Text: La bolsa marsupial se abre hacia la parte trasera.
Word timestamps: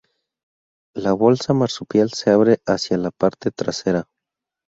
La 0.95 1.13
bolsa 1.13 1.53
marsupial 1.53 2.09
se 2.11 2.31
abre 2.31 2.59
hacia 2.65 2.97
la 2.97 3.11
parte 3.11 3.51
trasera. 3.51 4.07